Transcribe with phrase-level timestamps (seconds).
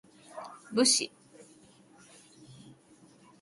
[0.73, 1.11] 武士